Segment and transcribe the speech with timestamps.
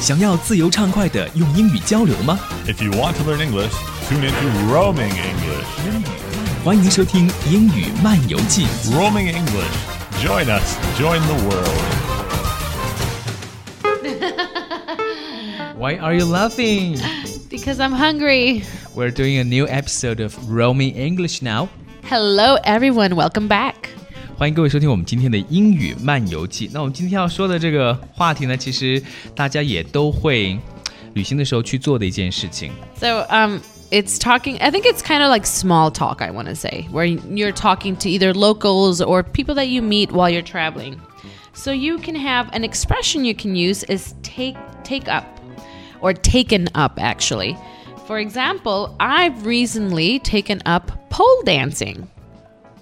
[0.00, 3.70] 想要自由畅快的用英语交流吗？If you want to learn English,
[4.08, 6.64] tune into Roaming English。
[6.64, 8.64] 欢迎收听《英语漫游记》。
[8.94, 11.68] Roaming English, join us, join the world.
[15.78, 16.98] Why are you laughing?
[17.50, 18.64] Because I'm hungry.
[18.94, 21.68] We're doing a new episode of Roaming English now.
[22.04, 23.16] Hello, everyone.
[23.16, 23.90] Welcome back.
[24.40, 26.70] 欢迎各位收听我们今天的英语漫游记。
[26.72, 29.02] 那我们今天要说的这个话题呢，其实
[29.34, 30.58] 大家也都会
[31.12, 32.72] 旅行的时候去做的一件事情。
[32.94, 33.58] So, um.
[33.90, 37.04] it's talking i think it's kind of like small talk i want to say where
[37.04, 40.96] you're talking to either locals or people that you meet while you're traveling
[41.52, 45.24] so you can have an expression you can use is take take up
[46.00, 47.56] or taken up actually
[48.06, 52.08] for example i've recently taken up pole dancing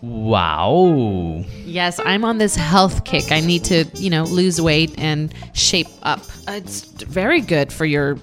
[0.01, 1.45] Wow.
[1.65, 3.33] Yes, I'm on this health kick.
[3.33, 6.21] I need to, you know, lose weight and shape up.
[6.47, 8.19] It's very good for your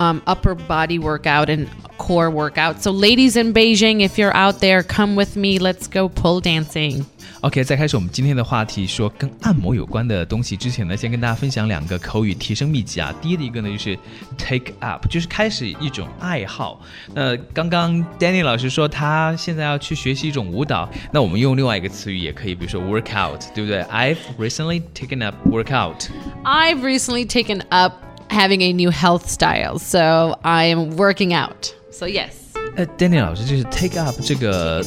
[0.00, 2.82] um, upper body workout and core workout.
[2.82, 5.58] So, ladies in Beijing, if you're out there, come with me.
[5.58, 7.06] Let's go pole dancing.
[7.42, 13.12] OK，在开始我们今天的话题说跟按摩有关的东西之前呢，先跟大家分享两个口语提升秘籍啊。
[13.20, 13.98] 第一的一个呢就是
[14.38, 16.80] take up，就是开始一种爱好。
[17.12, 26.06] 那刚刚 Danny 老师说他现在要去学习一种舞蹈，那我们用另外一个词语也可以，比如说 work out，对不对？I've recently taken up workout.
[26.44, 27.94] I've recently taken up
[28.28, 31.70] having a new health style, so I am working out.
[31.90, 32.34] So yes.
[32.76, 34.86] 呃，Danny 老师，就是 take up 这个，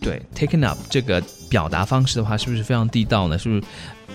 [0.00, 1.20] 对，taken up 这个。
[1.50, 3.36] 表达方式的话，是不是非常地道呢？
[3.36, 3.62] 是不是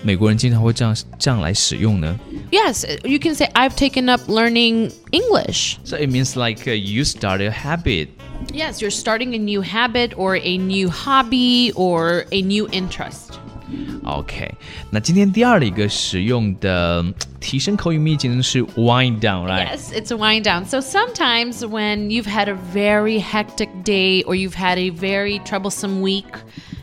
[0.02, 2.18] 美国人经常会这样这样来使用呢
[2.50, 5.76] ？Yes, you can say I've taken up learning English.
[5.84, 8.08] So it means like uh, you start a habit.
[8.52, 13.38] Yes, you're starting a new habit or a new hobby or a new interest.
[14.04, 14.54] OK，
[14.90, 17.04] 那今天第二的一个使用的
[17.40, 19.66] 提升口语秘籍呢是 wind down, right?
[19.66, 20.64] Yes, it's a wind down.
[20.66, 26.00] So sometimes when you've had a very hectic day or you've had a very troublesome
[26.00, 26.26] week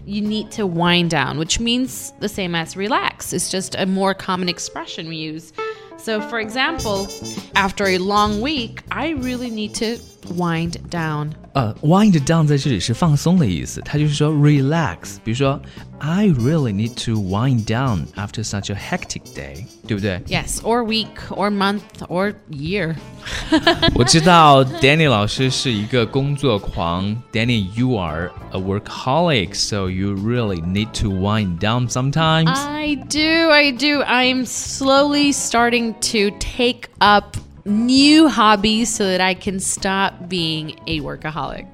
[0.06, 3.34] you need to wind down, which means the same as relax.
[3.34, 5.54] It's just a more common expression we use.
[5.98, 7.08] So, for example,
[7.56, 9.98] after a long week, I really need to
[10.36, 11.32] wind down。
[11.54, 15.18] 呃，wind down 在这里是放松的意思，它就是说 relax。
[15.24, 15.62] 比如说
[16.00, 22.34] ，I really need to wind down after such a hectic day，对不对？Yes, or week, or month, or
[22.50, 22.96] year。
[23.94, 32.50] 我知道 Danny 老师是一个工作狂，Danny you are a workaholic, so you really need to wind down sometimes.
[32.50, 34.02] I do, I do.
[34.04, 41.00] I'm slowly starting to take up new hobbies so that I can stop being a
[41.00, 41.66] workaholic.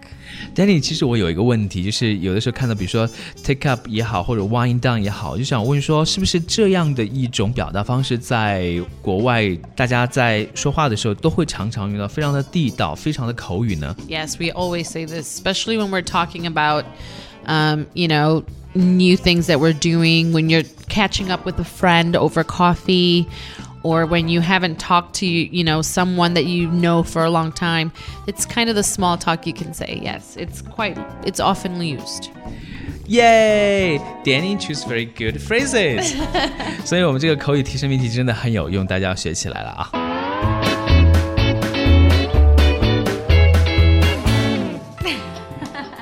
[0.56, 3.10] Danny，其实我有一个问题，就是有的时候看到，比如说
[3.44, 16.86] take up 也好，或者 wind down 也好，就想问说，是不是这样的一种表达方式，在国外大家在说话的时候都会常常用到，非常的地道，非常的口语呢？Yes, we always say this, especially when we're talking about,
[17.46, 18.44] um, you know.
[18.76, 23.26] New things that we're doing when you're catching up with a friend over coffee
[23.84, 27.52] or when you haven't talked to you know someone that you know for a long
[27.52, 27.92] time
[28.28, 32.30] it's kind of the small talk you can say yes it's quite it's often used
[33.08, 33.98] Yay!
[34.24, 36.14] Danny choose very good phrases.
[36.14, 39.90] phrases，所以我们这个口语提升命题真的很有用，大家要学起来了啊！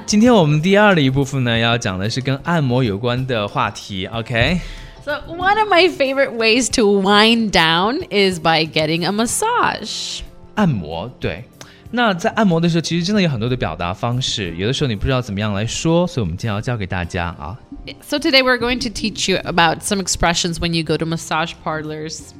[0.06, 4.60] 今天我们第二的一部分呢，要讲的是跟按摩有关的话题，OK？
[5.07, 10.19] So, one of my favorite ways to wind down is by getting a massage.
[10.56, 11.45] 按摩，对。
[11.91, 17.57] 那在按摩的时候，其实真的有很多的表达方式，有的时候你不知道怎么样来说，所以我们今天要教给大家啊。
[18.01, 22.34] So today we're going to teach you about some expressions when you go to massage parlors.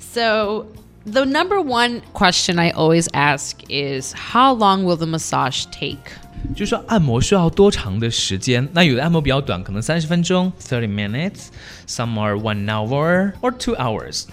[0.00, 0.66] So
[1.06, 6.10] the number one question I always ask is, how long will the massage take?
[6.54, 8.68] 就是说按摩需要多长的时间？
[8.72, 14.24] 那有的按摩比较短，可能三十分钟 （thirty minutes），some are one hour or two hours.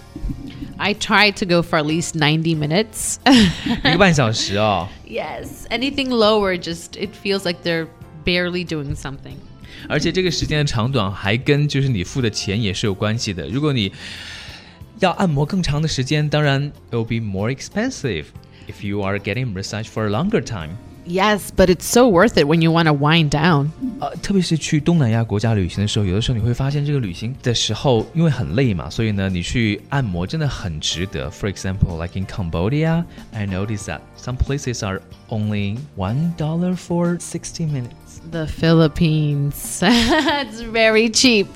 [0.77, 3.17] I try to go for at least ninety minutes。
[3.85, 4.87] 一个半小时哦。
[5.07, 7.87] Yes, anything lower just it feels like they're
[8.25, 9.35] barely doing something。
[9.87, 13.47] 而且这个时间的长短还跟就是你付的钱也是有关系的。
[13.47, 13.91] 如果你
[14.99, 18.25] 要按摩更长的时间，当然 it'll be more expensive
[18.67, 20.71] if you are getting massage for a longer time。
[21.09, 23.71] Yes, but it's so worth it when you want to wind down.
[23.99, 31.27] 呃，特别是去东南亚国家旅行的时候，有的时候你会发现，这个旅行的时候，因为很累嘛，所以呢，你去按摩真的很值得。
[31.31, 33.03] For example, like in Cambodia,
[33.33, 38.21] I noticed that some places are only one dollar for sixty minutes.
[38.29, 41.47] The Philippines, it's very cheap.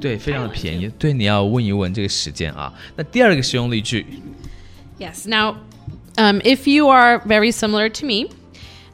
[0.00, 0.90] 对，非常的便宜。
[0.98, 2.70] 对，你要问一问这个时间啊。
[2.94, 4.04] 那第二个实用例句。
[4.98, 5.56] Yes, now
[6.16, 8.30] um, if you are very similar to me,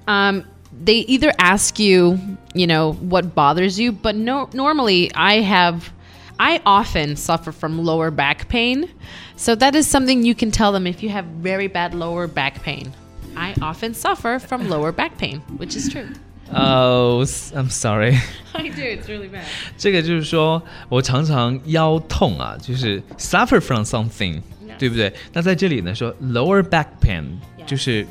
[0.07, 0.45] um,
[0.83, 2.19] they either ask you,
[2.55, 5.93] you know, what bothers you, but no, normally I have,
[6.39, 8.89] I often suffer from lower back pain.
[9.37, 12.63] So that is something you can tell them if you have very bad lower back
[12.63, 12.93] pain.
[13.37, 16.09] I often suffer from lower back pain, which is true.
[16.53, 17.21] Oh,
[17.55, 18.19] I'm sorry.
[18.55, 18.83] I do.
[18.83, 19.45] It's really bad.
[19.79, 24.43] 这个就是说我常常腰痛啊，就是 suffer from something。
[24.81, 25.13] 对不对？
[25.35, 27.25] 那在这里呢，说 lower back pain
[27.67, 28.07] 就是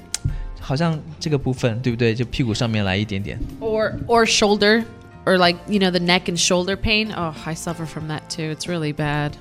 [0.60, 2.14] 好像这个部分，对不对？
[2.14, 3.40] 就屁股上面来一点点。
[3.60, 4.84] Or or shoulder
[5.26, 7.12] or like you know the neck and shoulder pain.
[7.12, 8.56] Oh, I suffer from that too.
[8.56, 9.32] It's really bad.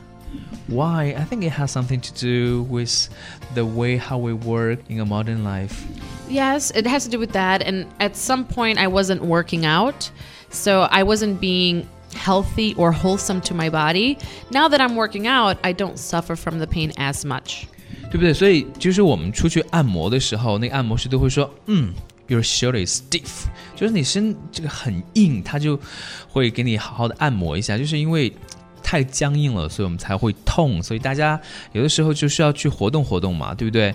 [0.68, 1.14] Why?
[1.14, 3.08] I think it has something to do with
[3.54, 5.84] the way how we work in a modern life.
[6.30, 7.62] Yes, it has to do with that.
[7.62, 10.10] And at some point, I wasn't working out.
[10.50, 14.16] So I wasn't being healthy or wholesome to my body.
[14.50, 17.64] Now that I'm working out, I don't suffer from the pain as much.
[18.10, 18.32] 对不对？
[18.32, 21.92] 所以就是我们出去按摩的时候，那个按摩师都会说，嗯。
[22.30, 25.80] Your shoulder is stiff，就是你身这个很硬，他就
[26.28, 28.30] 会给你好好的按摩一下，就是因为
[28.88, 30.82] 太僵硬了，所以我们才会痛。
[30.82, 31.38] 所以大家
[31.72, 33.94] 有的时候就是要去活动活动嘛，对不对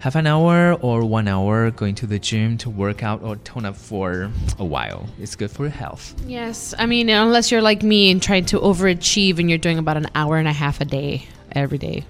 [0.00, 3.66] ？Half an hour or one hour going to the gym to work out or tone
[3.66, 5.06] up for a while.
[5.20, 6.12] It's good for your health.
[6.28, 9.96] Yes, I mean unless you're like me and trying to overachieve and you're doing about
[9.96, 12.04] an hour and a half a day every day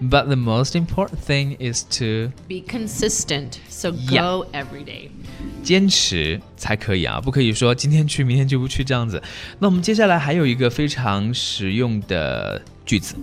[0.00, 3.58] but the most important thing is to be consistent.
[3.68, 5.10] So go every day.
[5.62, 9.22] 坚持才可以啊，不可以说今天去，明天就不去这样子。
[9.58, 13.16] 那我们接下来还有一个非常实用的句子。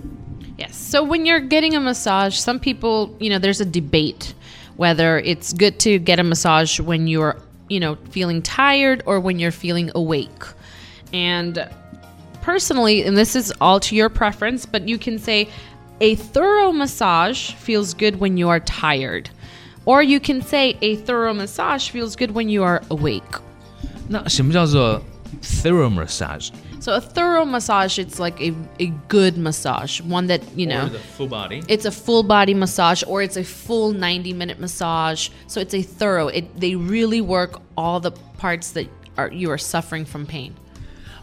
[0.58, 0.72] Yes.
[0.72, 4.34] So when you're getting a massage, some people, you know, there's a debate
[4.76, 7.36] whether it's good to get a massage when you're,
[7.68, 10.44] you know, feeling tired or when you're feeling awake.
[11.12, 11.68] And
[12.42, 15.48] personally, and this is all to your preference, but you can say
[16.02, 19.30] a thorough massage feels good when you are tired.
[19.84, 23.40] Or you can say a thorough massage feels good when you are awake.
[24.08, 25.00] 那什么叫做
[25.40, 26.50] thorough massage?
[26.80, 30.90] So a thorough massage, it's like a, a good massage, one that you know.
[31.16, 31.62] full body.
[31.68, 35.28] It's a full body massage, or it's a full ninety minute massage.
[35.46, 36.26] So it's a thorough.
[36.26, 40.54] It they really work all the parts that are you are suffering from pain.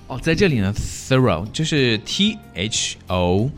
[0.07, 3.51] 哦，在这里呢，thorough 就是 T H O。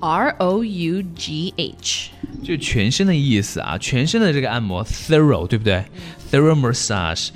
[0.00, 2.10] R O U G H，
[2.42, 5.40] 就全身的意思啊，全身的这个按摩 massage.
[6.56, 7.30] massage。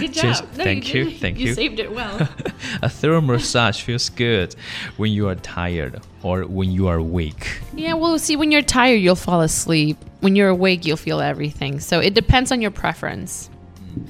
[0.00, 0.42] Good job.
[0.56, 1.48] No, thank you, thank you.
[1.48, 2.28] You saved it well.
[2.82, 4.54] a thorough massage feels good
[4.96, 7.60] when you are tired or when you are weak.
[7.76, 9.96] Yeah, well, see, when you're tired, you'll fall asleep.
[10.20, 11.78] When you're awake, you'll feel everything.
[11.78, 13.48] So it depends on your preference.
[13.78, 14.08] Mm.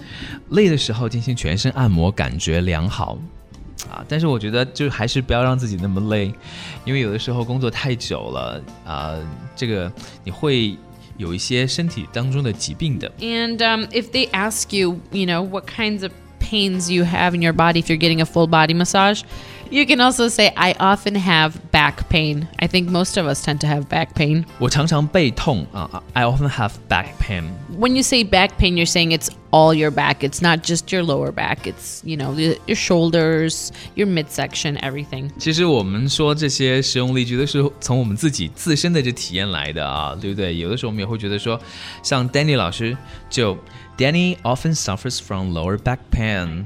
[0.51, 3.19] 累的时候进行全身按摩，感觉良好。
[3.91, 4.05] 啊。
[4.09, 6.33] 但是我觉得就还是不要让自己那么累，
[6.85, 9.19] 因为有的时候工作太久了啊，
[9.55, 9.93] 这个
[10.25, 10.77] 你会
[11.17, 13.11] 有一些身体当中的疾病的。
[13.21, 16.13] And um, if they ask you, you know, what kinds of
[16.51, 19.23] pains you have in your body if you're getting a full body massage.
[19.71, 22.47] You can also say I often have back pain.
[22.61, 24.45] I think most of us tend to have back pain.
[24.59, 27.45] 我常常背痛啊、uh,，I often have back pain.
[27.77, 30.19] When you say back pain, you're saying it's all your back.
[30.21, 31.61] It's not just your lower back.
[31.65, 32.35] It's you know
[32.67, 35.31] your shoulders, your midsection, everything.
[35.39, 40.57] 其实我们说这些实用例句都是从我们自己自身的这体验来的啊，对不对？
[40.57, 41.59] 有的时候我们也会觉得说，
[42.03, 42.97] 像 Danny 老师
[43.31, 43.59] 就。
[43.97, 46.65] Danny often suffers from lower back pain。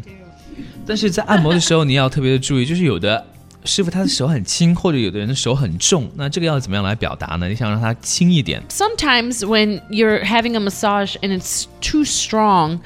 [0.87, 3.27] 但是在按摩的时候，你要特别的注意，就是有的
[3.65, 7.47] 师傅他的手很轻，或者有的人的手很重，那这个要怎么样来表达呢？
[7.49, 8.63] 你想让他轻一点。
[8.71, 12.81] Sometimes when you're having a massage and it's too strong,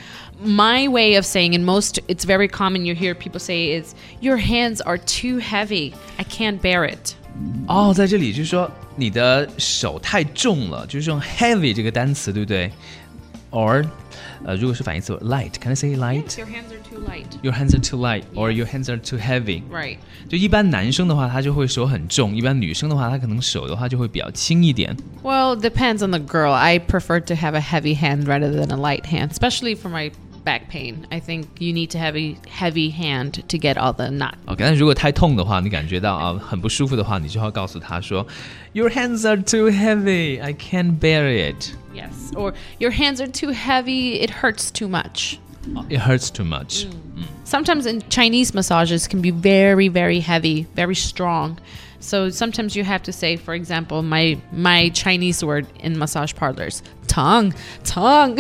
[0.45, 4.39] my way of saying, and most it's very common you hear people say is, your
[4.39, 7.15] hands are too heavy, I can't bear it.
[7.69, 12.71] 哦，在这里就是说你的手太重了，就是用 heavy 这个单词，对不对？
[13.53, 13.87] or uh,
[14.45, 16.25] 呃，如果是反义词，light，can I say light?
[16.25, 17.27] Yes, your hands are too light.
[17.43, 19.63] Your hands are too light, or your hands are too heavy.
[19.71, 19.99] Right.
[20.29, 24.97] 就一般男生的话，他就会手很重；一般女生的话，她可能手的话就会比较轻一点。
[25.23, 26.53] Well, depends on the girl.
[26.53, 30.11] I prefer to have a heavy hand rather than a light hand, especially for my
[30.45, 31.07] back pain.
[31.11, 34.35] I think you need to have a heavy hand to get all the knot.
[34.47, 38.27] OK，但如果太痛的话，你感觉到啊很不舒服的话，你就要告诉他说
[38.73, 40.41] ，Your hands are too heavy.
[40.43, 41.71] I can't bear it.
[41.95, 44.25] Yes, or your hands are too heavy.
[44.25, 45.39] It hurts too much.
[45.89, 46.87] It hurts too much.
[46.87, 46.91] Mm.
[47.19, 47.25] mm.
[47.45, 51.59] Sometimes in Chinese massages can be very, very heavy, very strong.
[52.01, 56.83] So sometimes you have to say, for example, my my Chinese word in massage parlors,
[57.13, 57.53] tongue,
[57.85, 58.39] tongue.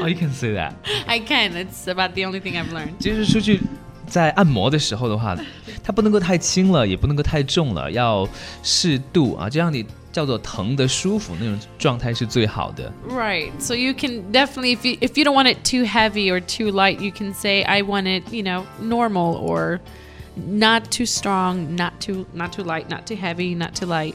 [0.00, 0.74] oh, you can say that.
[1.06, 1.56] I can.
[1.56, 2.98] It's about the only thing I've learned.
[2.98, 3.60] 就是出去
[4.06, 5.36] 在按摩的时候的话，
[5.82, 8.26] 它不能够太轻了，也不能够太重了，要
[8.62, 9.84] 适度啊，这样你。
[10.12, 12.92] 叫做疼的舒服那种状态是最好的。
[13.08, 16.70] Right, so you can definitely if you if you don't want it too heavy or too
[16.70, 19.80] light, you can say I want it, you know, normal or
[20.36, 24.14] not too strong, not too not too light, not too heavy, not too light.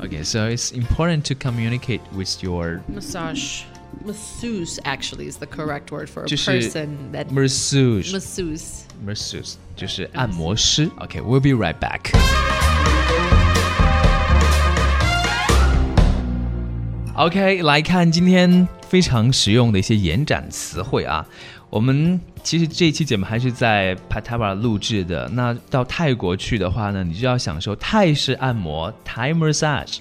[0.00, 3.62] Okay, so it's important to communicate with your massage
[4.04, 10.88] masseuse actually is the correct word for a person that masseuse masseuse masseuse 就是按摩师。
[10.98, 12.10] Okay, we'll be right back.
[17.14, 21.26] OK，来看今天非常实用的一些延展词汇啊。
[21.68, 25.28] 我们其实这一期节目还是在 Pattaya 录制的。
[25.34, 29.98] 那到泰国去的话呢，你就要享受泰式按摩 （Thai massage）。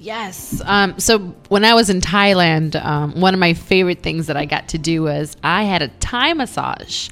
[0.00, 0.62] Yes.
[0.64, 4.46] Um, so when I was in Thailand, um, one of my favorite things that I
[4.46, 7.08] got to do was I had a Thai massage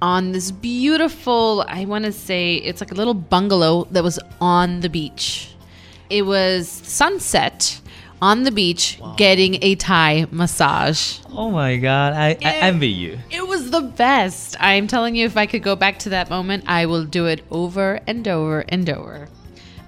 [0.00, 4.80] on this beautiful, I want to say it's like a little bungalow that was on
[4.80, 5.48] the beach.
[6.08, 7.80] It was sunset
[8.20, 9.14] on the beach wow.
[9.16, 11.18] getting a Thai massage.
[11.30, 13.18] Oh my God, I, it, I, envy you.
[13.30, 14.56] It was the best.
[14.58, 17.42] I'm telling you, if I could go back to that moment, I will do it
[17.50, 19.28] over and over and over.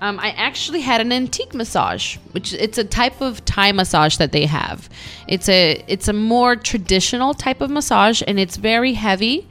[0.00, 4.30] Um, I actually had an antique massage, which it's a type of Thai massage that
[4.30, 4.88] they have.
[5.26, 9.49] It's a it's a more traditional type of massage, and it's very heavy,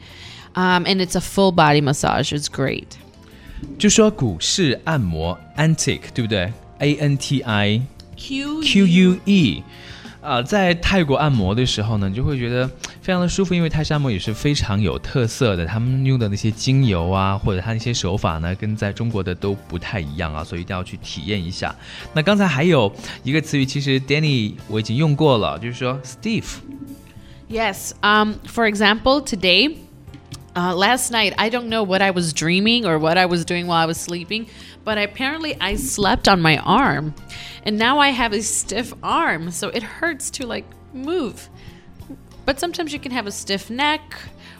[0.55, 2.31] um, and it's a full body massage.
[2.31, 2.97] It's great.
[3.77, 7.81] 就说古式按摩 antique，对不对？A N T I。
[8.17, 9.63] Q Q U E，
[10.21, 12.67] 啊、在泰国按摩的时候呢，你就会觉得
[13.01, 21.73] 非常的舒服，因为泰式按摩也是非常有特色的，他们用的那些精油啊，或者他那些手法呢，跟在中国的都不太一样啊，所以一定要去体验一下。
[22.13, 22.93] 那刚才还有
[23.23, 26.55] 一个词语，其实 Danny 我已经用过了，就是说 Steve。
[27.49, 29.73] Yes, um, for example, today,
[30.57, 33.67] Uh, last night, I don't know what I was dreaming or what I was doing
[33.67, 34.47] while I was sleeping,
[34.83, 37.13] but apparently I slept on my arm.
[37.63, 41.47] And now I have a stiff arm, so it hurts to like move.
[42.47, 44.15] But sometimes you can have a stiff neck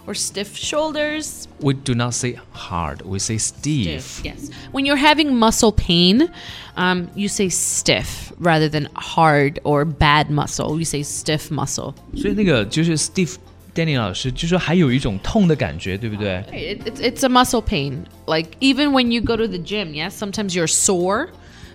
[0.06, 1.48] or stiff shoulders.
[1.62, 4.04] We do not say hard, we say stiff.
[4.04, 4.52] stiff yes.
[4.72, 6.32] When you're having muscle pain,
[6.76, 10.78] um, you say stiff rather than hard or bad muscle.
[10.78, 11.96] You say stiff muscle.
[12.16, 13.38] 所以那个就是 uh, stiff
[13.78, 18.06] Danny 老师就说还有一种痛的感觉，对不对？It's it's a muscle pain.
[18.26, 21.28] Like even when you go to the gym, yes, sometimes you're sore.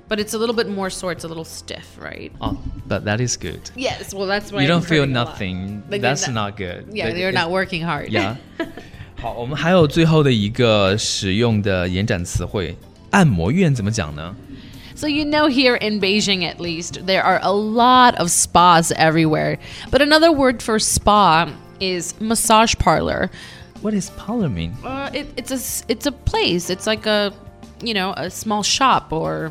[0.09, 1.15] But it's a little bit more sore.
[1.15, 2.33] It's a little stiff, right?
[2.39, 3.61] Oh, but that is good.
[3.75, 5.83] Yes, well, that's why you don't feel nothing.
[5.89, 6.87] That's not good.
[6.93, 8.11] Yeah, you're not working hard.
[8.11, 8.37] Yeah.
[9.17, 12.77] 好，我们还有最后的一个使用的延展词汇，
[13.11, 14.35] 按摩院怎么讲呢
[14.95, 19.59] ？So, you know, here in Beijing at least, there are a lot of spas everywhere.
[19.91, 21.49] But another word for spa
[21.81, 23.31] is massage parlor.
[23.81, 24.75] What does parlor mean?
[24.85, 26.71] Uh, it, it's a it's a place.
[26.71, 27.33] It's like a
[27.83, 29.51] you know a small shop or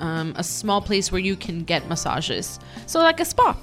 [0.00, 2.58] um, a small place where you can get massages.
[2.86, 3.56] So like a spa.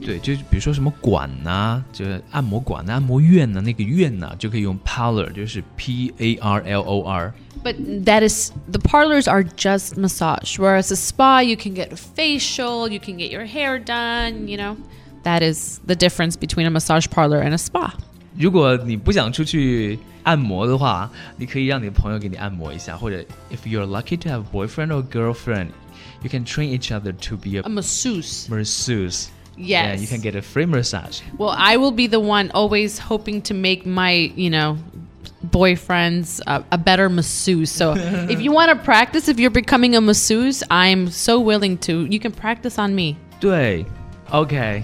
[0.00, 7.34] 对，就是比如说什么馆呐、啊，就是按摩馆呐、啊、按摩院呐、啊，那个院呐，就可以用 parlor，就是 P A R L O R。
[7.62, 7.74] But
[8.06, 12.88] that is the parlors are just massage, whereas a spa you can get a facial,
[12.90, 14.76] you can get your hair done, you know.
[15.24, 17.92] That is the difference between a massage parlor and a spa.
[18.38, 25.68] 如果你不想出去按摩的话，你可以让你的朋友给你按摩一下，或者 if you're lucky to have boyfriend or girlfriend,
[26.22, 28.48] you can train each other to be a, a masseuse.
[28.48, 29.28] Masseuse.
[29.56, 29.68] Yes.
[29.68, 31.20] Yeah, you can get a free massage.
[31.36, 34.78] Well, I will be the one always hoping to make my, you know,
[35.46, 37.70] boyfriends a better masseuse.
[37.70, 37.94] So
[38.30, 42.06] if you want to practice, if you're becoming a masseuse, I'm so willing to.
[42.06, 43.16] You can practice on me.
[43.40, 43.84] 对
[44.30, 44.56] ，OK。
[44.56, 44.82] Okay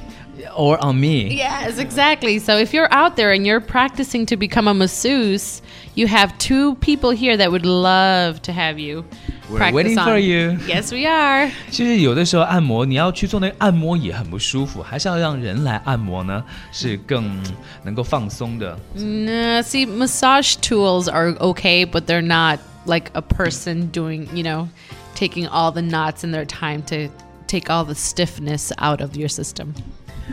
[0.54, 1.34] or on me.
[1.34, 2.38] Yes, exactly.
[2.38, 5.62] So if you're out there and you're practicing to become a masseuse,
[5.94, 9.04] you have two people here that would love to have you.
[9.48, 10.58] We're waiting for you.
[10.66, 11.50] Yes, we are.
[11.70, 17.40] 其实有的时候按摩，你要去做那个按摩也很不舒服，还是要让人来按摩呢，是更
[17.84, 18.76] 能够放松的。
[18.94, 24.68] No, see, massage tools are okay, but they're not like a person doing, you know,
[25.14, 27.08] taking all the knots in their time to
[27.46, 29.74] take all the stiffness out of your system.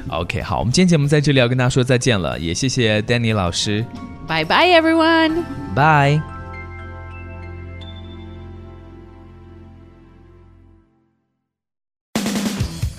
[0.09, 3.85] OK，好，我们今天节目在这里要跟大家说再见了，也谢谢 Danny 老师
[4.27, 5.43] ，Bye bye, everyone.
[5.75, 6.32] 拜。